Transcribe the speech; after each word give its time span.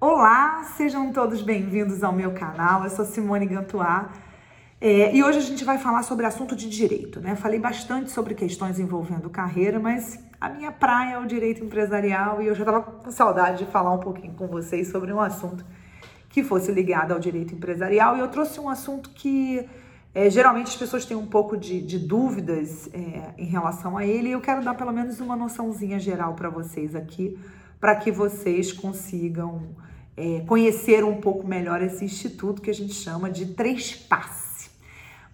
Olá, 0.00 0.62
sejam 0.76 1.12
todos 1.12 1.42
bem-vindos 1.42 2.04
ao 2.04 2.12
meu 2.12 2.30
canal. 2.30 2.84
Eu 2.84 2.90
sou 2.90 3.04
Simone 3.04 3.46
Gantuá 3.46 4.12
é, 4.80 5.12
e 5.12 5.24
hoje 5.24 5.38
a 5.38 5.40
gente 5.40 5.64
vai 5.64 5.76
falar 5.76 6.04
sobre 6.04 6.24
assunto 6.24 6.54
de 6.54 6.68
direito, 6.70 7.20
né? 7.20 7.34
Falei 7.34 7.58
bastante 7.58 8.12
sobre 8.12 8.32
questões 8.36 8.78
envolvendo 8.78 9.28
carreira, 9.28 9.80
mas 9.80 10.16
a 10.40 10.50
minha 10.50 10.70
praia 10.70 11.14
é 11.14 11.18
o 11.18 11.26
direito 11.26 11.64
empresarial 11.64 12.40
e 12.40 12.46
eu 12.46 12.54
já 12.54 12.62
estava 12.62 12.80
com 12.80 13.10
saudade 13.10 13.64
de 13.64 13.72
falar 13.72 13.92
um 13.92 13.98
pouquinho 13.98 14.34
com 14.34 14.46
vocês 14.46 14.86
sobre 14.86 15.12
um 15.12 15.20
assunto 15.20 15.64
que 16.28 16.44
fosse 16.44 16.70
ligado 16.70 17.10
ao 17.10 17.18
direito 17.18 17.52
empresarial 17.52 18.16
e 18.16 18.20
eu 18.20 18.28
trouxe 18.28 18.60
um 18.60 18.68
assunto 18.68 19.10
que 19.10 19.68
é, 20.14 20.30
geralmente 20.30 20.68
as 20.68 20.76
pessoas 20.76 21.04
têm 21.04 21.16
um 21.16 21.26
pouco 21.26 21.56
de, 21.56 21.82
de 21.82 21.98
dúvidas 21.98 22.88
é, 22.94 23.34
em 23.36 23.46
relação 23.46 23.98
a 23.98 24.06
ele 24.06 24.28
e 24.28 24.32
eu 24.32 24.40
quero 24.40 24.62
dar 24.62 24.74
pelo 24.74 24.92
menos 24.92 25.18
uma 25.18 25.34
noçãozinha 25.34 25.98
geral 25.98 26.34
para 26.34 26.48
vocês 26.48 26.94
aqui, 26.94 27.36
para 27.80 27.94
que 27.96 28.10
vocês 28.10 28.72
consigam 28.72 29.76
é, 30.16 30.40
conhecer 30.46 31.04
um 31.04 31.20
pouco 31.20 31.46
melhor 31.46 31.80
esse 31.80 32.04
instituto 32.04 32.60
que 32.60 32.70
a 32.70 32.74
gente 32.74 32.92
chama 32.92 33.30
de 33.30 33.46
Três 33.46 33.94
Passe. 33.94 34.70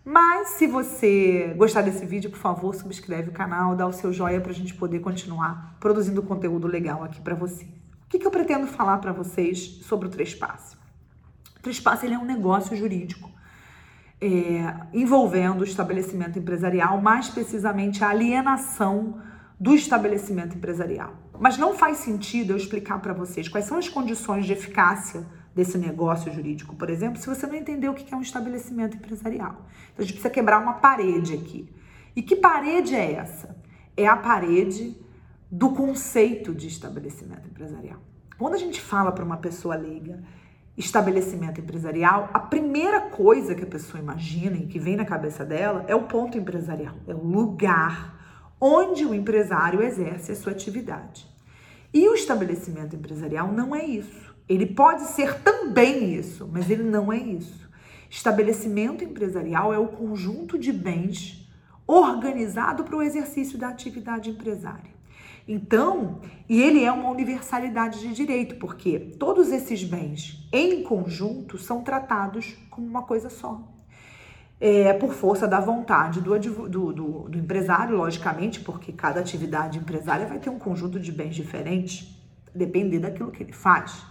Mas 0.05 0.49
se 0.49 0.66
você 0.66 1.55
gostar 1.57 1.80
desse 1.80 2.05
vídeo, 2.05 2.30
por 2.30 2.38
favor, 2.38 2.75
subscreve 2.75 3.30
o 3.30 3.33
canal, 3.33 3.75
dá 3.75 3.87
o 3.87 3.93
seu 3.93 4.12
joinha 4.12 4.41
para 4.41 4.51
a 4.51 4.55
gente 4.55 4.75
poder 4.75 5.01
continuar 5.01 5.77
produzindo 5.80 6.23
conteúdo 6.23 6.66
legal 6.66 7.02
aqui 7.02 7.21
para 7.23 7.35
você. 7.35 7.65
O 7.65 8.09
que, 8.11 8.19
que 8.19 8.27
eu 8.27 8.30
pretendo 8.30 8.66
falar 8.66 8.99
para 8.99 9.13
vocês 9.13 9.80
sobre 9.83 10.09
o 10.09 10.11
Três 10.11 10.35
Passe? 10.35 10.77
O 11.57 11.63
Três 11.63 11.80
Passe 11.80 12.05
ele 12.05 12.15
é 12.15 12.19
um 12.19 12.27
negócio 12.27 12.77
jurídico 12.77 13.33
é, 14.21 14.74
envolvendo 14.93 15.63
o 15.63 15.65
estabelecimento 15.65 16.38
empresarial, 16.38 17.01
mais 17.01 17.29
precisamente 17.29 18.05
a 18.05 18.11
alienação 18.11 19.21
do 19.59 19.74
estabelecimento 19.74 20.57
empresarial. 20.57 21.23
Mas 21.38 21.59
não 21.59 21.74
faz 21.74 21.98
sentido 21.98 22.52
eu 22.52 22.56
explicar 22.56 23.01
para 23.01 23.12
vocês 23.12 23.48
quais 23.48 23.66
são 23.66 23.79
as 23.79 23.88
condições 23.88 24.47
de 24.47 24.52
eficácia 24.52 25.27
desse 25.55 25.79
negócio 25.79 26.33
jurídico, 26.33 26.74
por 26.74 26.91
exemplo, 26.91 27.20
se 27.20 27.29
você 27.29 27.47
não 27.47 27.55
entender 27.55 27.88
o 27.88 27.95
que 27.95 28.12
é 28.12 28.16
um 28.16 28.20
estabelecimento 28.20 28.96
empresarial. 28.96 29.66
Então 29.93 29.99
a 29.99 30.02
gente 30.02 30.15
precisa 30.15 30.30
quebrar 30.30 30.60
uma 30.60 30.74
parede 30.74 31.35
aqui. 31.35 31.68
E 32.16 32.23
que 32.23 32.37
parede 32.37 32.95
é 32.95 33.12
essa? 33.12 33.57
É 33.96 34.07
a 34.07 34.16
parede 34.16 34.96
do 35.51 35.71
conceito 35.71 36.52
de 36.52 36.66
estabelecimento 36.66 37.49
empresarial. 37.49 38.01
Quando 38.37 38.55
a 38.55 38.59
gente 38.59 38.80
fala 38.80 39.12
para 39.12 39.24
uma 39.24 39.37
pessoa 39.37 39.77
leiga 39.77 40.21
estabelecimento 40.77 41.60
empresarial, 41.60 42.29
a 42.35 42.40
primeira 42.40 43.02
coisa 43.02 43.55
que 43.55 43.62
a 43.62 43.66
pessoa 43.66 44.02
imagina 44.02 44.57
e 44.57 44.66
que 44.66 44.79
vem 44.79 44.96
na 44.96 45.05
cabeça 45.05 45.45
dela 45.45 45.85
é 45.87 45.95
o 45.95 46.02
ponto 46.02 46.37
empresarial, 46.37 46.96
é 47.07 47.15
o 47.15 47.23
lugar 47.23 48.13
onde 48.66 49.04
o 49.04 49.15
empresário 49.15 49.82
exerce 49.82 50.32
a 50.32 50.34
sua 50.34 50.52
atividade. 50.52 51.26
E 51.93 52.09
o 52.09 52.15
estabelecimento 52.15 52.96
empresarial 52.96 53.52
não 53.52 53.76
é 53.76 53.84
isso. 53.84 54.34
Ele 54.48 54.65
pode 54.65 55.02
ser 55.02 55.43
também 55.43 56.15
isso, 56.15 56.48
mas 56.51 56.71
ele 56.71 56.82
não 56.82 57.12
é 57.12 57.18
isso. 57.18 57.68
Estabelecimento 58.09 59.04
empresarial 59.04 59.74
é 59.74 59.79
o 59.79 59.88
conjunto 59.88 60.59
de 60.59 60.73
bens 60.73 61.46
organizado 61.87 62.84
para 62.84 62.96
o 62.96 63.02
exercício 63.02 63.59
da 63.59 63.68
atividade 63.68 64.31
empresária. 64.31 64.94
Então, 65.47 66.22
e 66.49 66.62
ele 66.62 66.82
é 66.82 66.91
uma 66.91 67.10
universalidade 67.10 68.00
de 68.00 68.15
direito, 68.15 68.56
porque 68.56 68.99
todos 68.99 69.53
esses 69.53 69.84
bens 69.84 70.49
em 70.50 70.82
conjunto 70.82 71.59
são 71.59 71.82
tratados 71.82 72.56
como 72.71 72.87
uma 72.87 73.03
coisa 73.03 73.28
só 73.28 73.74
é, 74.60 74.93
por 74.93 75.12
força 75.12 75.47
da 75.47 75.60
vontade 75.60 76.21
do, 76.21 76.38
do, 76.38 76.69
do, 76.69 76.93
do, 77.28 77.38
empresário, 77.38 77.97
logicamente, 77.97 78.61
porque 78.61 78.93
cada 78.93 79.21
atividade 79.21 79.78
empresária 79.78 80.27
vai 80.27 80.38
ter 80.38 80.50
um 80.50 80.59
conjunto 80.59 80.99
de 80.99 81.11
bens 81.11 81.34
diferentes, 81.34 82.09
depender 82.55 83.00
daquilo 83.00 83.31
que 83.31 83.43
ele 83.43 83.53
faz. 83.53 84.05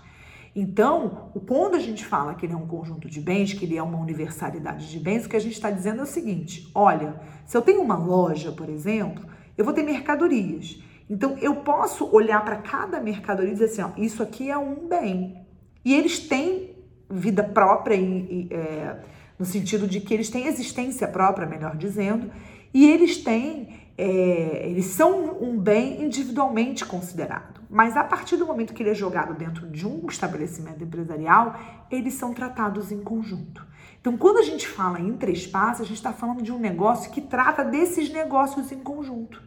Então, 0.55 1.31
quando 1.47 1.75
a 1.75 1.79
gente 1.79 2.05
fala 2.05 2.35
que 2.35 2.45
ele 2.45 2.53
é 2.53 2.55
um 2.55 2.67
conjunto 2.67 3.09
de 3.09 3.19
bens, 3.19 3.53
que 3.53 3.65
ele 3.65 3.75
é 3.75 3.81
uma 3.81 3.97
universalidade 3.97 4.89
de 4.89 4.99
bens, 4.99 5.25
o 5.25 5.29
que 5.29 5.35
a 5.35 5.41
gente 5.41 5.53
está 5.53 5.71
dizendo 5.71 6.01
é 6.01 6.03
o 6.03 6.07
seguinte: 6.07 6.69
olha, 6.75 7.19
se 7.45 7.57
eu 7.57 7.61
tenho 7.61 7.81
uma 7.81 7.97
loja, 7.97 8.51
por 8.51 8.69
exemplo, 8.69 9.25
eu 9.57 9.65
vou 9.65 9.73
ter 9.73 9.83
mercadorias. 9.83 10.79
Então, 11.09 11.37
eu 11.39 11.55
posso 11.57 12.07
olhar 12.15 12.43
para 12.45 12.57
cada 12.57 12.99
mercadoria 12.99 13.49
e 13.49 13.53
dizer 13.53 13.65
assim: 13.65 13.81
ó, 13.81 13.89
isso 13.97 14.21
aqui 14.21 14.51
é 14.51 14.57
um 14.57 14.87
bem. 14.87 15.43
E 15.83 15.93
eles 15.93 16.19
têm 16.19 16.75
vida 17.09 17.43
própria 17.43 17.95
e, 17.95 18.47
e 18.49 18.53
é, 18.53 18.99
no 19.37 19.45
sentido 19.45 19.87
de 19.87 19.99
que 19.99 20.13
eles 20.13 20.29
têm 20.29 20.47
existência 20.47 21.07
própria, 21.07 21.47
melhor 21.47 21.75
dizendo, 21.75 22.31
e 22.73 22.89
eles 22.89 23.17
têm, 23.17 23.69
é, 23.97 24.67
eles 24.69 24.85
são 24.85 25.37
um 25.41 25.57
bem 25.57 26.03
individualmente 26.03 26.85
considerado. 26.85 27.61
Mas 27.69 27.97
a 27.97 28.03
partir 28.03 28.37
do 28.37 28.45
momento 28.45 28.73
que 28.73 28.83
ele 28.83 28.91
é 28.91 28.95
jogado 28.95 29.33
dentro 29.33 29.67
de 29.67 29.87
um 29.87 30.05
estabelecimento 30.07 30.83
empresarial, 30.83 31.59
eles 31.89 32.13
são 32.13 32.33
tratados 32.33 32.91
em 32.91 33.01
conjunto. 33.01 33.65
Então, 33.99 34.17
quando 34.17 34.37
a 34.37 34.43
gente 34.43 34.67
fala 34.67 34.99
em 34.99 35.15
trespasse, 35.17 35.81
a 35.81 35.85
gente 35.85 35.95
está 35.95 36.11
falando 36.11 36.41
de 36.41 36.51
um 36.51 36.59
negócio 36.59 37.09
que 37.11 37.21
trata 37.21 37.63
desses 37.63 38.11
negócios 38.11 38.71
em 38.71 38.79
conjunto. 38.79 39.41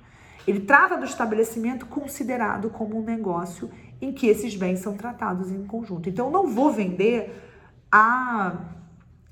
Ele 0.46 0.60
trata 0.60 0.96
do 0.96 1.04
estabelecimento 1.04 1.86
considerado 1.86 2.70
como 2.70 2.98
um 2.98 3.04
negócio 3.04 3.70
em 4.00 4.12
que 4.12 4.26
esses 4.26 4.56
bens 4.56 4.80
são 4.80 4.96
tratados 4.96 5.50
em 5.50 5.66
conjunto. 5.66 6.08
Então, 6.08 6.26
eu 6.26 6.32
não 6.32 6.46
vou 6.46 6.72
vender 6.72 7.42
a 7.92 8.56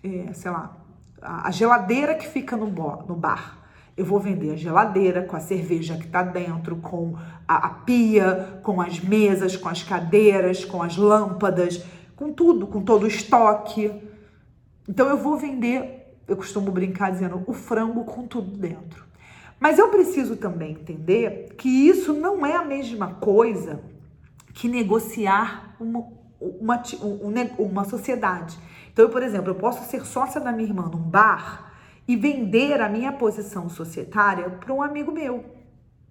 é, 0.04 0.32
sei 0.34 0.50
lá, 0.50 0.76
a 1.22 1.50
geladeira 1.50 2.14
que 2.14 2.28
fica 2.28 2.56
no, 2.56 2.66
no 2.66 3.16
bar. 3.16 3.64
Eu 3.96 4.04
vou 4.04 4.20
vender 4.20 4.50
a 4.50 4.56
geladeira 4.56 5.22
com 5.22 5.36
a 5.36 5.40
cerveja 5.40 5.96
que 5.96 6.04
está 6.04 6.22
dentro, 6.22 6.76
com 6.76 7.16
a, 7.48 7.66
a, 7.66 7.68
pia, 7.70 8.60
com 8.62 8.80
as 8.80 9.00
mesas, 9.00 9.56
com 9.56 9.68
as 9.68 9.82
cadeiras, 9.82 10.64
com 10.64 10.82
as 10.82 10.96
lâmpadas, 10.96 11.82
com 12.14 12.32
tudo, 12.32 12.66
com 12.66 12.82
todo 12.82 13.04
o 13.04 13.06
estoque. 13.06 13.90
Então 14.88 15.08
eu 15.08 15.16
vou 15.16 15.38
vender, 15.38 16.12
eu 16.26 16.36
costumo 16.36 16.70
brincar 16.70 17.12
dizendo, 17.12 17.42
o 17.46 17.52
frango 17.54 18.04
com 18.04 18.26
tudo 18.26 18.50
dentro. 18.56 19.04
Mas 19.60 19.78
eu 19.78 19.88
preciso 19.88 20.36
também 20.36 20.72
entender 20.72 21.54
que 21.56 21.68
isso 21.68 22.12
não 22.12 22.44
é 22.44 22.56
a 22.56 22.64
mesma 22.64 23.14
coisa 23.14 23.80
que 24.52 24.68
negociar 24.68 25.76
uma, 25.80 26.06
uma, 26.40 26.82
uma 27.58 27.84
sociedade. 27.84 28.58
Então, 28.94 29.06
eu, 29.06 29.10
por 29.10 29.24
exemplo, 29.24 29.50
eu 29.50 29.56
posso 29.56 29.82
ser 29.90 30.06
sócia 30.06 30.40
da 30.40 30.52
minha 30.52 30.68
irmã 30.68 30.84
num 30.84 31.02
bar 31.02 31.72
e 32.06 32.14
vender 32.16 32.80
a 32.80 32.88
minha 32.88 33.12
posição 33.12 33.68
societária 33.68 34.48
para 34.48 34.72
um 34.72 34.80
amigo 34.80 35.10
meu. 35.10 35.44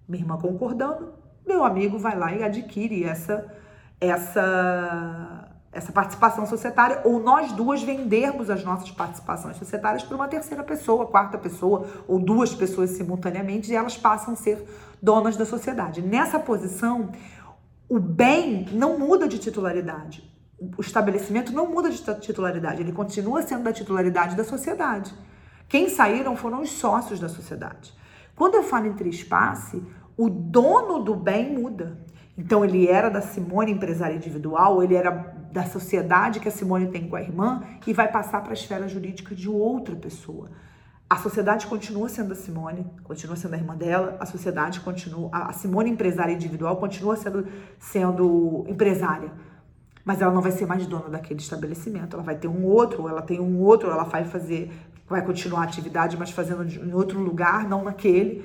Minha 0.06 0.22
irmã 0.22 0.36
concordando, 0.36 1.14
meu 1.46 1.64
amigo 1.64 1.98
vai 1.98 2.14
lá 2.14 2.30
e 2.34 2.44
adquire 2.44 3.02
essa 3.04 3.50
essa 3.98 5.48
essa 5.72 5.90
participação 5.90 6.46
societária 6.46 7.00
ou 7.04 7.18
nós 7.20 7.52
duas 7.52 7.82
vendermos 7.82 8.50
as 8.50 8.62
nossas 8.62 8.90
participações 8.90 9.56
societárias 9.56 10.04
para 10.04 10.14
uma 10.14 10.28
terceira 10.28 10.62
pessoa, 10.62 11.06
quarta 11.06 11.38
pessoa 11.38 11.86
ou 12.06 12.18
duas 12.20 12.54
pessoas 12.54 12.90
simultaneamente 12.90 13.72
e 13.72 13.74
elas 13.74 13.96
passam 13.96 14.34
a 14.34 14.36
ser 14.36 14.62
donas 15.02 15.38
da 15.38 15.46
sociedade. 15.46 16.02
Nessa 16.02 16.38
posição, 16.38 17.10
o 17.88 17.98
bem 17.98 18.66
não 18.72 18.98
muda 18.98 19.26
de 19.26 19.38
titularidade 19.38 20.33
o 20.58 20.80
estabelecimento 20.80 21.52
não 21.52 21.68
muda 21.70 21.90
de 21.90 22.02
titularidade, 22.20 22.80
ele 22.80 22.92
continua 22.92 23.42
sendo 23.42 23.64
da 23.64 23.72
titularidade 23.72 24.36
da 24.36 24.44
sociedade. 24.44 25.12
Quem 25.68 25.88
saíram 25.88 26.36
foram 26.36 26.62
os 26.62 26.70
sócios 26.70 27.18
da 27.18 27.28
sociedade. 27.28 27.92
Quando 28.36 28.54
eu 28.54 28.62
falo 28.62 28.86
em 28.86 28.94
trespasse, 28.94 29.82
o 30.16 30.28
dono 30.28 31.02
do 31.02 31.14
bem 31.14 31.52
muda. 31.52 31.98
Então 32.36 32.64
ele 32.64 32.88
era 32.88 33.08
da 33.08 33.20
Simone 33.20 33.72
empresária 33.72 34.14
individual, 34.14 34.82
ele 34.82 34.94
era 34.94 35.10
da 35.52 35.64
sociedade 35.64 36.40
que 36.40 36.48
a 36.48 36.50
Simone 36.50 36.88
tem 36.88 37.08
com 37.08 37.14
a 37.14 37.22
irmã 37.22 37.62
e 37.86 37.92
vai 37.92 38.10
passar 38.10 38.42
para 38.42 38.50
a 38.50 38.54
esfera 38.54 38.88
jurídica 38.88 39.34
de 39.34 39.48
outra 39.48 39.94
pessoa. 39.94 40.50
A 41.08 41.16
sociedade 41.16 41.66
continua 41.66 42.08
sendo 42.08 42.32
a 42.32 42.34
Simone, 42.34 42.86
continua 43.04 43.36
sendo 43.36 43.54
a 43.54 43.56
irmã 43.56 43.76
dela, 43.76 44.16
a 44.18 44.26
sociedade 44.26 44.80
continua, 44.80 45.28
a 45.32 45.52
Simone 45.52 45.90
empresária 45.90 46.32
individual 46.32 46.76
continua 46.78 47.14
sendo, 47.14 47.46
sendo 47.78 48.64
empresária 48.66 49.30
mas 50.04 50.20
ela 50.20 50.32
não 50.32 50.42
vai 50.42 50.52
ser 50.52 50.66
mais 50.66 50.86
dona 50.86 51.08
daquele 51.08 51.40
estabelecimento. 51.40 52.14
Ela 52.14 52.22
vai 52.22 52.36
ter 52.36 52.48
um 52.48 52.64
outro, 52.64 53.08
ela 53.08 53.22
tem 53.22 53.40
um 53.40 53.58
outro, 53.60 53.90
ela 53.90 54.04
vai 54.04 54.24
fazer, 54.24 54.70
vai 55.08 55.24
continuar 55.24 55.60
a 55.60 55.64
atividade, 55.64 56.16
mas 56.16 56.30
fazendo 56.30 56.62
em 56.62 56.92
outro 56.92 57.18
lugar, 57.18 57.66
não 57.66 57.84
naquele, 57.84 58.44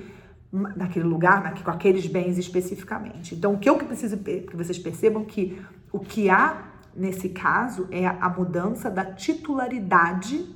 naquele 0.50 1.04
lugar, 1.04 1.42
na, 1.42 1.52
com 1.52 1.70
aqueles 1.70 2.06
bens 2.06 2.38
especificamente. 2.38 3.34
Então, 3.34 3.54
o 3.54 3.58
que 3.58 3.68
eu 3.68 3.76
preciso 3.76 4.16
que 4.16 4.56
vocês 4.56 4.78
percebam 4.78 5.24
que 5.24 5.60
o 5.92 5.98
que 5.98 6.30
há 6.30 6.70
nesse 6.96 7.28
caso 7.28 7.86
é 7.90 8.06
a 8.06 8.28
mudança 8.28 8.90
da 8.90 9.04
titularidade 9.04 10.48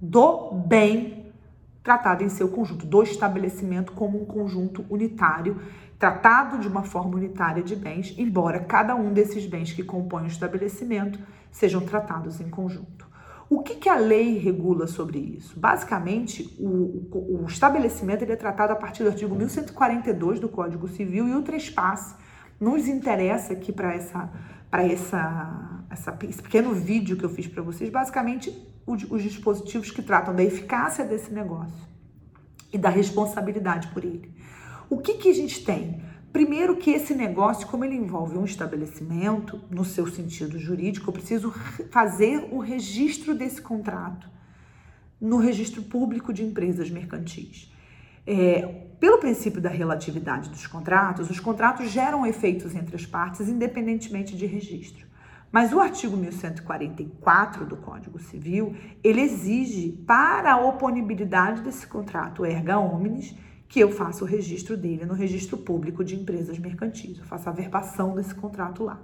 do 0.00 0.52
bem 0.52 1.26
tratado 1.82 2.22
em 2.22 2.28
seu 2.28 2.48
conjunto, 2.48 2.86
do 2.86 3.02
estabelecimento 3.02 3.92
como 3.92 4.20
um 4.20 4.24
conjunto 4.24 4.84
unitário 4.88 5.60
tratado 6.00 6.58
de 6.58 6.66
uma 6.66 6.82
forma 6.82 7.16
unitária 7.16 7.62
de 7.62 7.76
bens, 7.76 8.14
embora 8.16 8.58
cada 8.58 8.96
um 8.96 9.12
desses 9.12 9.44
bens 9.44 9.70
que 9.70 9.84
compõem 9.84 10.24
o 10.24 10.28
estabelecimento 10.28 11.20
sejam 11.52 11.82
tratados 11.82 12.40
em 12.40 12.48
conjunto. 12.48 13.06
O 13.50 13.62
que, 13.62 13.74
que 13.74 13.88
a 13.88 13.96
lei 13.96 14.38
regula 14.38 14.86
sobre 14.86 15.18
isso? 15.18 15.60
Basicamente, 15.60 16.56
o, 16.58 17.42
o 17.42 17.44
estabelecimento 17.46 18.22
ele 18.22 18.32
é 18.32 18.36
tratado 18.36 18.72
a 18.72 18.76
partir 18.76 19.02
do 19.02 19.10
artigo 19.10 19.34
1142 19.34 20.40
do 20.40 20.48
Código 20.48 20.88
Civil 20.88 21.28
e 21.28 21.34
o 21.34 21.42
trespasse 21.42 22.14
nos 22.58 22.88
interessa 22.88 23.52
aqui 23.52 23.70
para 23.70 23.94
essa, 23.94 24.30
essa, 24.72 25.84
essa, 25.90 26.18
esse 26.22 26.42
pequeno 26.42 26.72
vídeo 26.72 27.16
que 27.16 27.24
eu 27.24 27.30
fiz 27.30 27.46
para 27.46 27.62
vocês, 27.62 27.90
basicamente 27.90 28.56
os, 28.86 29.02
os 29.10 29.22
dispositivos 29.22 29.90
que 29.90 30.00
tratam 30.00 30.34
da 30.34 30.42
eficácia 30.42 31.04
desse 31.04 31.30
negócio 31.30 31.90
e 32.72 32.78
da 32.78 32.88
responsabilidade 32.88 33.88
por 33.88 34.02
ele. 34.02 34.39
O 34.90 34.98
que, 34.98 35.14
que 35.14 35.30
a 35.30 35.32
gente 35.32 35.64
tem? 35.64 36.02
Primeiro 36.32 36.76
que 36.76 36.90
esse 36.90 37.14
negócio, 37.14 37.68
como 37.68 37.84
ele 37.84 37.94
envolve 37.94 38.36
um 38.36 38.44
estabelecimento, 38.44 39.60
no 39.70 39.84
seu 39.84 40.08
sentido 40.08 40.58
jurídico, 40.58 41.08
eu 41.08 41.12
preciso 41.12 41.52
fazer 41.92 42.48
o 42.50 42.58
registro 42.58 43.32
desse 43.32 43.62
contrato 43.62 44.28
no 45.20 45.36
registro 45.36 45.82
público 45.82 46.32
de 46.32 46.42
empresas 46.42 46.90
mercantis. 46.90 47.72
É, 48.26 48.62
pelo 48.98 49.18
princípio 49.18 49.60
da 49.60 49.68
relatividade 49.68 50.50
dos 50.50 50.66
contratos, 50.66 51.30
os 51.30 51.38
contratos 51.38 51.88
geram 51.88 52.26
efeitos 52.26 52.74
entre 52.74 52.96
as 52.96 53.06
partes, 53.06 53.48
independentemente 53.48 54.36
de 54.36 54.44
registro. 54.44 55.06
Mas 55.52 55.72
o 55.72 55.80
artigo 55.80 56.16
1144 56.16 57.64
do 57.64 57.76
Código 57.76 58.18
Civil, 58.18 58.74
ele 59.04 59.20
exige 59.20 59.92
para 60.04 60.52
a 60.52 60.60
oponibilidade 60.60 61.62
desse 61.62 61.86
contrato 61.86 62.44
erga 62.44 62.78
omnes 62.78 63.36
que 63.70 63.78
eu 63.78 63.92
faça 63.92 64.24
o 64.24 64.26
registro 64.26 64.76
dele 64.76 65.06
no 65.06 65.14
registro 65.14 65.56
público 65.56 66.04
de 66.04 66.16
empresas 66.16 66.58
mercantis. 66.58 67.20
Eu 67.20 67.24
faço 67.24 67.48
a 67.48 67.52
verbação 67.52 68.16
desse 68.16 68.34
contrato 68.34 68.82
lá. 68.82 69.00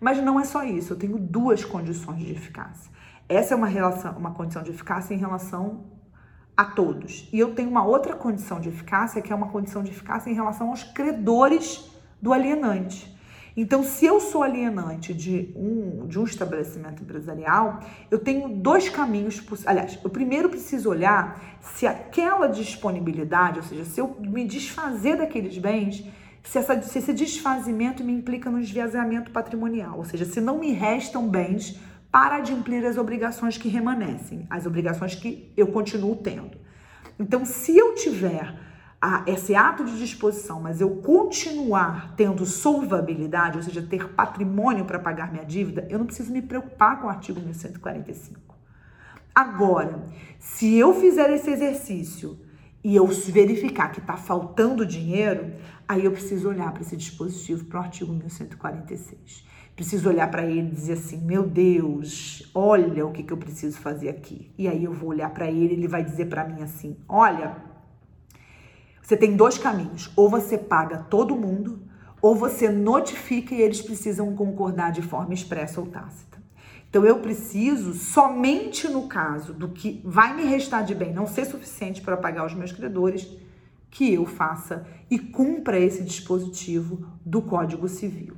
Mas 0.00 0.22
não 0.22 0.38
é 0.38 0.44
só 0.44 0.62
isso, 0.62 0.92
eu 0.92 0.96
tenho 0.96 1.18
duas 1.18 1.64
condições 1.64 2.20
de 2.20 2.30
eficácia. 2.30 2.92
Essa 3.28 3.54
é 3.54 3.56
uma, 3.56 3.66
relação, 3.66 4.16
uma 4.16 4.30
condição 4.30 4.62
de 4.62 4.70
eficácia 4.70 5.12
em 5.12 5.18
relação 5.18 5.86
a 6.56 6.64
todos. 6.64 7.28
E 7.32 7.40
eu 7.40 7.56
tenho 7.56 7.68
uma 7.68 7.84
outra 7.84 8.14
condição 8.14 8.60
de 8.60 8.68
eficácia, 8.68 9.20
que 9.20 9.32
é 9.32 9.34
uma 9.36 9.48
condição 9.48 9.82
de 9.82 9.90
eficácia 9.90 10.30
em 10.30 10.34
relação 10.34 10.70
aos 10.70 10.84
credores 10.84 11.90
do 12.22 12.32
alienante. 12.32 13.17
Então, 13.60 13.82
se 13.82 14.06
eu 14.06 14.20
sou 14.20 14.44
alienante 14.44 15.12
de 15.12 15.52
um, 15.56 16.06
de 16.06 16.16
um 16.16 16.22
estabelecimento 16.22 17.02
empresarial, 17.02 17.80
eu 18.08 18.20
tenho 18.20 18.48
dois 18.48 18.88
caminhos. 18.88 19.42
Aliás, 19.66 19.98
eu 20.04 20.08
primeiro 20.08 20.48
preciso 20.48 20.88
olhar 20.88 21.58
se 21.60 21.84
aquela 21.84 22.46
disponibilidade, 22.46 23.58
ou 23.58 23.64
seja, 23.64 23.84
se 23.84 24.00
eu 24.00 24.16
me 24.20 24.44
desfazer 24.44 25.16
daqueles 25.16 25.58
bens, 25.58 26.04
se, 26.44 26.56
essa, 26.56 26.80
se 26.82 27.00
esse 27.00 27.12
desfazimento 27.12 28.04
me 28.04 28.12
implica 28.12 28.48
no 28.48 28.60
esvaziamento 28.60 29.32
patrimonial, 29.32 29.98
ou 29.98 30.04
seja, 30.04 30.24
se 30.24 30.40
não 30.40 30.60
me 30.60 30.70
restam 30.70 31.28
bens 31.28 31.80
para 32.12 32.36
adimplir 32.36 32.86
as 32.86 32.96
obrigações 32.96 33.58
que 33.58 33.68
remanescem, 33.68 34.46
as 34.48 34.66
obrigações 34.66 35.16
que 35.16 35.52
eu 35.56 35.66
continuo 35.66 36.14
tendo. 36.14 36.56
Então, 37.18 37.44
se 37.44 37.76
eu 37.76 37.96
tiver 37.96 38.54
a, 39.00 39.22
esse 39.26 39.54
ato 39.54 39.84
de 39.84 39.96
disposição, 39.98 40.60
mas 40.60 40.80
eu 40.80 40.90
continuar 40.96 42.14
tendo 42.16 42.44
solvabilidade, 42.44 43.56
ou 43.56 43.62
seja, 43.62 43.82
ter 43.82 44.08
patrimônio 44.10 44.84
para 44.84 44.98
pagar 44.98 45.30
minha 45.30 45.44
dívida, 45.44 45.86
eu 45.88 45.98
não 45.98 46.06
preciso 46.06 46.32
me 46.32 46.42
preocupar 46.42 47.00
com 47.00 47.06
o 47.06 47.10
artigo 47.10 47.40
1145. 47.40 48.40
Agora, 49.34 50.04
se 50.38 50.76
eu 50.76 50.92
fizer 50.94 51.30
esse 51.30 51.48
exercício 51.48 52.40
e 52.82 52.96
eu 52.96 53.06
verificar 53.06 53.92
que 53.92 54.00
está 54.00 54.16
faltando 54.16 54.84
dinheiro, 54.84 55.52
aí 55.86 56.04
eu 56.04 56.10
preciso 56.10 56.48
olhar 56.48 56.72
para 56.72 56.82
esse 56.82 56.96
dispositivo, 56.96 57.64
para 57.66 57.80
o 57.80 57.82
artigo 57.84 58.12
1146. 58.12 59.46
Preciso 59.76 60.08
olhar 60.08 60.28
para 60.28 60.44
ele 60.44 60.68
e 60.68 60.72
dizer 60.72 60.94
assim: 60.94 61.24
meu 61.24 61.46
Deus, 61.46 62.50
olha 62.52 63.06
o 63.06 63.12
que, 63.12 63.22
que 63.22 63.32
eu 63.32 63.36
preciso 63.36 63.78
fazer 63.78 64.08
aqui. 64.08 64.52
E 64.58 64.66
aí 64.66 64.82
eu 64.82 64.92
vou 64.92 65.10
olhar 65.10 65.30
para 65.30 65.48
ele 65.48 65.74
e 65.74 65.76
ele 65.76 65.86
vai 65.86 66.02
dizer 66.02 66.26
para 66.26 66.44
mim 66.44 66.60
assim: 66.62 66.96
olha, 67.08 67.56
você 69.08 69.16
tem 69.16 69.34
dois 69.34 69.56
caminhos. 69.56 70.10
Ou 70.14 70.28
você 70.28 70.58
paga 70.58 70.98
todo 70.98 71.34
mundo, 71.34 71.80
ou 72.20 72.34
você 72.34 72.68
notifica 72.68 73.54
e 73.54 73.62
eles 73.62 73.80
precisam 73.80 74.36
concordar 74.36 74.92
de 74.92 75.00
forma 75.00 75.32
expressa 75.32 75.80
ou 75.80 75.86
tácita. 75.86 76.36
Então 76.90 77.06
eu 77.06 77.18
preciso, 77.18 77.94
somente 77.94 78.86
no 78.86 79.08
caso 79.08 79.54
do 79.54 79.70
que 79.70 80.02
vai 80.04 80.36
me 80.36 80.44
restar 80.44 80.84
de 80.84 80.94
bem 80.94 81.10
não 81.10 81.26
ser 81.26 81.46
suficiente 81.46 82.02
para 82.02 82.18
pagar 82.18 82.44
os 82.44 82.52
meus 82.52 82.70
credores, 82.70 83.26
que 83.90 84.12
eu 84.12 84.26
faça 84.26 84.86
e 85.10 85.18
cumpra 85.18 85.80
esse 85.80 86.04
dispositivo 86.04 87.08
do 87.24 87.40
Código 87.40 87.88
Civil. 87.88 88.34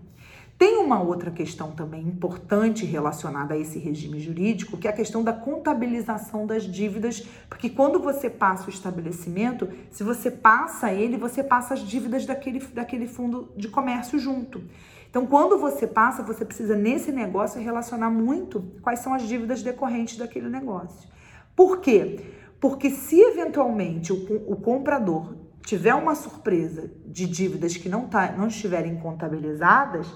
Tem 0.61 0.77
uma 0.77 1.01
outra 1.01 1.31
questão 1.31 1.73
também 1.73 2.03
importante 2.03 2.85
relacionada 2.85 3.55
a 3.55 3.57
esse 3.57 3.79
regime 3.79 4.21
jurídico, 4.21 4.77
que 4.77 4.87
é 4.87 4.91
a 4.91 4.95
questão 4.95 5.25
da 5.25 5.33
contabilização 5.33 6.47
das 6.47 6.65
dívidas, 6.65 7.27
porque 7.49 7.71
quando 7.71 7.99
você 7.99 8.29
passa 8.29 8.67
o 8.67 8.69
estabelecimento, 8.69 9.67
se 9.91 10.05
você 10.05 10.31
passa 10.31 10.93
ele, 10.93 11.17
você 11.17 11.43
passa 11.43 11.73
as 11.73 11.81
dívidas 11.81 12.27
daquele, 12.27 12.59
daquele 12.59 13.07
fundo 13.07 13.51
de 13.57 13.69
comércio 13.69 14.19
junto. 14.19 14.63
Então, 15.09 15.25
quando 15.25 15.57
você 15.57 15.87
passa, 15.87 16.23
você 16.23 16.45
precisa 16.45 16.77
nesse 16.77 17.11
negócio 17.11 17.59
relacionar 17.59 18.11
muito 18.11 18.61
quais 18.83 19.01
são 19.01 19.15
as 19.15 19.23
dívidas 19.23 19.63
decorrentes 19.63 20.19
daquele 20.19 20.51
negócio. 20.51 21.09
Por 21.57 21.81
quê? 21.81 22.21
Porque 22.61 22.91
se 22.91 23.19
eventualmente 23.19 24.13
o, 24.13 24.53
o 24.53 24.57
comprador 24.57 25.37
tiver 25.65 25.95
uma 25.95 26.15
surpresa 26.15 26.91
de 27.07 27.27
dívidas 27.27 27.79
que 27.79 27.89
não, 27.89 28.09
tá, 28.09 28.33
não 28.33 28.49
estiverem 28.49 28.99
contabilizadas, 28.99 30.07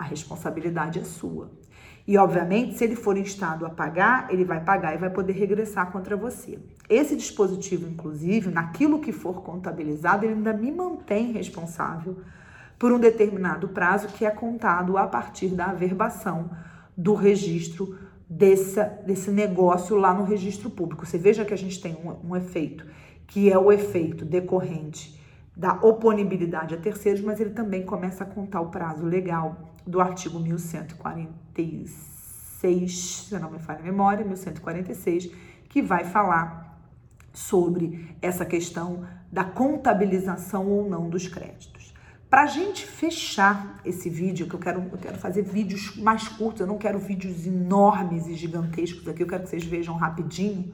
a 0.00 0.04
responsabilidade 0.04 0.98
é 0.98 1.04
sua. 1.04 1.50
E, 2.08 2.16
obviamente, 2.16 2.78
se 2.78 2.82
ele 2.82 2.96
for 2.96 3.18
instado 3.18 3.66
a 3.66 3.70
pagar, 3.70 4.32
ele 4.32 4.46
vai 4.46 4.58
pagar 4.58 4.94
e 4.94 4.98
vai 4.98 5.10
poder 5.10 5.34
regressar 5.34 5.92
contra 5.92 6.16
você. 6.16 6.58
Esse 6.88 7.14
dispositivo, 7.14 7.86
inclusive, 7.86 8.50
naquilo 8.50 9.00
que 9.00 9.12
for 9.12 9.42
contabilizado, 9.42 10.24
ele 10.24 10.32
ainda 10.32 10.54
me 10.54 10.72
mantém 10.72 11.32
responsável 11.32 12.16
por 12.78 12.90
um 12.90 12.98
determinado 12.98 13.68
prazo 13.68 14.08
que 14.08 14.24
é 14.24 14.30
contado 14.30 14.96
a 14.96 15.06
partir 15.06 15.48
da 15.48 15.66
averbação 15.66 16.50
do 16.96 17.12
registro 17.12 17.98
desse, 18.26 19.30
negócio 19.30 19.96
lá 19.96 20.14
no 20.14 20.24
registro 20.24 20.70
público. 20.70 21.04
Você 21.04 21.18
veja 21.18 21.44
que 21.44 21.52
a 21.52 21.58
gente 21.58 21.78
tem 21.78 21.94
um, 21.94 22.30
um 22.30 22.36
efeito, 22.36 22.86
que 23.26 23.52
é 23.52 23.58
o 23.58 23.70
efeito 23.70 24.24
decorrente 24.24 25.19
da 25.56 25.74
oponibilidade 25.74 26.74
a 26.74 26.78
terceiros, 26.78 27.20
mas 27.20 27.40
ele 27.40 27.50
também 27.50 27.84
começa 27.84 28.24
a 28.24 28.26
contar 28.26 28.60
o 28.60 28.70
prazo 28.70 29.04
legal 29.04 29.74
do 29.86 30.00
artigo 30.00 30.38
1146, 30.38 33.26
se 33.28 33.38
não 33.38 33.50
me 33.50 33.58
falha 33.58 33.80
a 33.80 33.82
memória, 33.82 34.24
1146, 34.24 35.30
que 35.68 35.82
vai 35.82 36.04
falar 36.04 36.70
sobre 37.32 38.16
essa 38.20 38.44
questão 38.44 39.06
da 39.30 39.44
contabilização 39.44 40.66
ou 40.66 40.88
não 40.88 41.08
dos 41.08 41.28
créditos. 41.28 41.94
Para 42.28 42.42
a 42.42 42.46
gente 42.46 42.86
fechar 42.86 43.80
esse 43.84 44.08
vídeo, 44.08 44.46
que 44.46 44.54
eu 44.54 44.60
quero, 44.60 44.80
eu 44.92 44.98
quero 44.98 45.18
fazer 45.18 45.42
vídeos 45.42 45.96
mais 45.96 46.28
curtos, 46.28 46.60
eu 46.60 46.66
não 46.66 46.78
quero 46.78 46.98
vídeos 46.98 47.44
enormes 47.44 48.28
e 48.28 48.34
gigantescos 48.34 49.06
aqui, 49.08 49.22
eu 49.22 49.26
quero 49.26 49.42
que 49.42 49.48
vocês 49.48 49.64
vejam 49.64 49.96
rapidinho. 49.96 50.72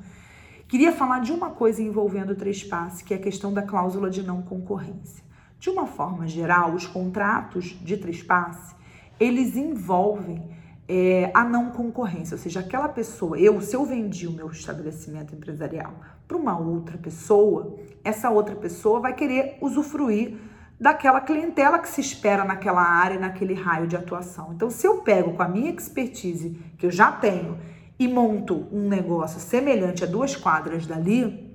Queria 0.68 0.92
falar 0.92 1.20
de 1.20 1.32
uma 1.32 1.50
coisa 1.50 1.80
envolvendo 1.80 2.30
o 2.30 2.34
trespasse, 2.34 3.04
que 3.04 3.14
é 3.14 3.16
a 3.16 3.20
questão 3.20 3.52
da 3.52 3.62
cláusula 3.62 4.10
de 4.10 4.22
não 4.22 4.42
concorrência. 4.42 5.24
De 5.60 5.70
uma 5.70 5.86
forma 5.86 6.26
geral, 6.26 6.74
os 6.74 6.86
contratos 6.86 7.66
de 7.82 7.96
trespasse, 7.96 8.74
eles 9.18 9.56
envolvem 9.56 10.50
é, 10.88 11.30
a 11.32 11.44
não 11.44 11.70
concorrência, 11.70 12.34
ou 12.34 12.40
seja, 12.40 12.60
aquela 12.60 12.88
pessoa, 12.88 13.38
eu, 13.38 13.60
se 13.60 13.74
eu 13.74 13.84
vendi 13.84 14.26
o 14.26 14.32
meu 14.32 14.48
estabelecimento 14.50 15.34
empresarial 15.34 15.94
para 16.26 16.36
uma 16.36 16.58
outra 16.58 16.98
pessoa, 16.98 17.76
essa 18.04 18.28
outra 18.30 18.56
pessoa 18.56 19.00
vai 19.00 19.14
querer 19.14 19.58
usufruir 19.60 20.36
daquela 20.78 21.20
clientela 21.20 21.78
que 21.78 21.88
se 21.88 22.00
espera 22.00 22.44
naquela 22.44 22.82
área, 22.82 23.18
naquele 23.18 23.54
raio 23.54 23.86
de 23.86 23.96
atuação. 23.96 24.52
Então, 24.52 24.68
se 24.68 24.86
eu 24.86 24.98
pego 24.98 25.32
com 25.34 25.42
a 25.42 25.48
minha 25.48 25.70
expertise 25.70 26.50
que 26.76 26.86
eu 26.86 26.90
já 26.90 27.10
tenho 27.12 27.56
e 27.98 28.06
monto 28.06 28.66
um 28.72 28.88
negócio 28.88 29.40
semelhante 29.40 30.04
a 30.04 30.06
duas 30.06 30.36
quadras 30.36 30.86
dali, 30.86 31.46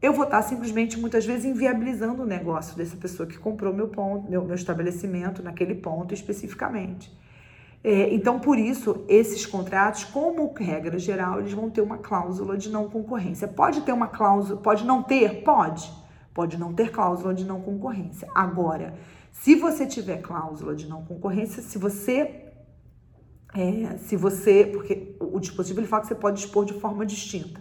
eu 0.00 0.12
vou 0.12 0.24
estar 0.24 0.42
simplesmente 0.42 0.98
muitas 0.98 1.26
vezes 1.26 1.44
inviabilizando 1.44 2.22
o 2.22 2.26
negócio 2.26 2.76
dessa 2.76 2.96
pessoa 2.96 3.26
que 3.26 3.36
comprou 3.36 3.72
meu 3.74 3.88
ponto, 3.88 4.30
meu, 4.30 4.44
meu 4.44 4.54
estabelecimento 4.54 5.42
naquele 5.42 5.74
ponto 5.74 6.14
especificamente. 6.14 7.12
É, 7.82 8.12
então, 8.12 8.40
por 8.40 8.58
isso, 8.58 9.04
esses 9.08 9.46
contratos, 9.46 10.04
como 10.04 10.52
regra 10.54 10.98
geral, 10.98 11.40
eles 11.40 11.52
vão 11.52 11.70
ter 11.70 11.80
uma 11.80 11.98
cláusula 11.98 12.56
de 12.56 12.68
não 12.68 12.88
concorrência. 12.88 13.46
Pode 13.46 13.80
ter 13.82 13.92
uma 13.92 14.08
cláusula, 14.08 14.60
pode 14.60 14.84
não 14.84 15.02
ter? 15.02 15.42
Pode. 15.42 15.90
Pode 16.34 16.56
não 16.56 16.72
ter 16.72 16.90
cláusula 16.90 17.34
de 17.34 17.44
não 17.44 17.60
concorrência. 17.60 18.28
Agora, 18.34 18.94
se 19.32 19.54
você 19.54 19.86
tiver 19.86 20.18
cláusula 20.20 20.74
de 20.74 20.88
não 20.88 21.04
concorrência, 21.04 21.62
se 21.62 21.78
você. 21.78 22.47
É, 23.54 23.96
se 23.98 24.16
você. 24.16 24.66
Porque 24.66 25.16
o 25.20 25.38
dispositivo 25.40 25.80
ele 25.80 25.86
fala 25.86 26.02
que 26.02 26.08
você 26.08 26.14
pode 26.14 26.40
dispor 26.40 26.64
de 26.64 26.74
forma 26.74 27.06
distinta. 27.06 27.60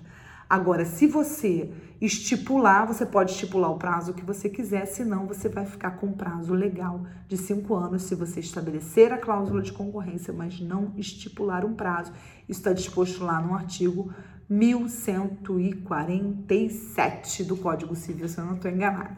Agora, 0.49 0.85
se 0.85 1.07
você 1.07 1.73
estipular, 1.99 2.87
você 2.87 3.05
pode 3.05 3.31
estipular 3.31 3.69
o 3.69 3.77
prazo 3.77 4.13
que 4.13 4.23
você 4.23 4.47
quiser, 4.47 4.85
senão 4.85 5.27
você 5.27 5.49
vai 5.49 5.65
ficar 5.65 5.91
com 5.91 6.13
prazo 6.13 6.53
legal 6.53 7.05
de 7.27 7.35
cinco 7.35 7.75
anos 7.75 8.03
se 8.03 8.15
você 8.15 8.39
estabelecer 8.39 9.11
a 9.11 9.17
cláusula 9.17 9.61
de 9.61 9.73
concorrência, 9.73 10.33
mas 10.33 10.61
não 10.61 10.93
estipular 10.95 11.65
um 11.65 11.73
prazo. 11.73 12.13
Isso 12.47 12.61
está 12.61 12.71
disposto 12.71 13.25
lá 13.25 13.41
no 13.41 13.53
artigo 13.53 14.09
1147 14.49 17.43
do 17.43 17.57
Código 17.57 17.93
Civil, 17.93 18.29
se 18.29 18.37
eu 18.37 18.45
não 18.45 18.55
estou 18.55 18.71
enganada. 18.71 19.17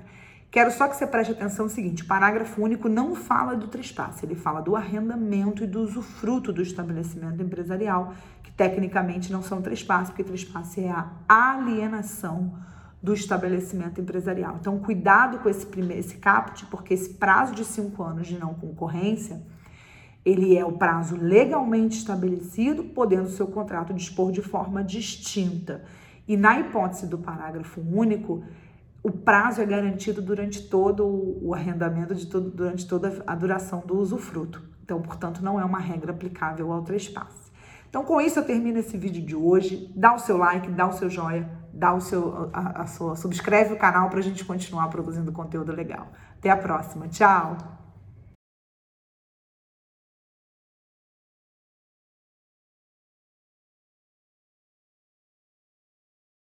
Quero 0.51 0.71
só 0.71 0.87
que 0.87 0.95
você 0.95 1.05
preste 1.05 1.31
atenção 1.31 1.65
no 1.65 1.71
seguinte: 1.71 2.05
parágrafo 2.05 2.61
único 2.61 2.89
não 2.89 3.15
fala 3.15 3.55
do 3.55 3.67
trespasse, 3.67 4.25
ele 4.25 4.35
fala 4.35 4.61
do 4.61 4.75
arrendamento 4.75 5.63
e 5.63 5.67
do 5.67 5.81
usufruto 5.81 6.51
do 6.51 6.61
estabelecimento 6.61 7.41
empresarial, 7.41 8.13
que 8.43 8.51
tecnicamente 8.51 9.31
não 9.31 9.41
são 9.41 9.61
trespasse, 9.61 10.11
porque 10.11 10.23
trespasse 10.23 10.81
é 10.81 10.91
a 10.91 11.09
alienação 11.27 12.53
do 13.01 13.13
estabelecimento 13.13 14.01
empresarial. 14.01 14.57
Então, 14.59 14.77
cuidado 14.79 15.39
com 15.39 15.49
esse 15.49 15.65
primeiro 15.65 15.99
esse 15.99 16.17
caput, 16.17 16.65
porque 16.65 16.93
esse 16.93 17.13
prazo 17.13 17.53
de 17.53 17.63
cinco 17.63 18.03
anos 18.03 18.27
de 18.27 18.37
não 18.37 18.53
concorrência 18.53 19.41
ele 20.25 20.57
é 20.57 20.65
o 20.65 20.73
prazo 20.73 21.15
legalmente 21.15 21.97
estabelecido, 21.97 22.83
podendo 22.83 23.29
seu 23.29 23.47
contrato 23.47 23.93
dispor 23.93 24.31
de 24.31 24.41
forma 24.41 24.83
distinta. 24.83 25.83
E 26.27 26.35
na 26.35 26.59
hipótese 26.59 27.07
do 27.07 27.17
parágrafo 27.17 27.81
único, 27.81 28.43
o 29.01 29.11
prazo 29.11 29.61
é 29.61 29.65
garantido 29.65 30.21
durante 30.21 30.67
todo 30.67 31.05
o 31.41 31.53
arrendamento, 31.53 32.13
de 32.13 32.25
todo, 32.25 32.49
durante 32.49 32.87
toda 32.87 33.23
a 33.25 33.35
duração 33.35 33.81
do 33.85 33.97
usufruto. 33.97 34.61
Então, 34.83 35.01
portanto, 35.01 35.43
não 35.43 35.59
é 35.59 35.63
uma 35.63 35.79
regra 35.79 36.11
aplicável 36.11 36.71
ao 36.71 36.81
trespasse. 36.81 37.49
Então, 37.89 38.03
com 38.03 38.19
isso, 38.21 38.39
eu 38.39 38.45
termino 38.45 38.77
esse 38.77 38.97
vídeo 38.97 39.25
de 39.25 39.35
hoje. 39.35 39.91
Dá 39.95 40.13
o 40.13 40.19
seu 40.19 40.37
like, 40.37 40.69
dá 40.71 40.87
o 40.87 40.93
seu 40.93 41.09
joia, 41.09 41.49
dá 41.73 41.93
o 41.93 42.01
seu, 42.01 42.49
a, 42.53 42.81
a 42.81 42.85
sua, 42.85 43.15
subscreve 43.15 43.73
o 43.73 43.77
canal 43.77 44.09
para 44.09 44.19
a 44.19 44.23
gente 44.23 44.45
continuar 44.45 44.87
produzindo 44.89 45.31
conteúdo 45.31 45.71
legal. 45.71 46.11
Até 46.37 46.49
a 46.49 46.57
próxima. 46.57 47.07
Tchau! 47.07 47.78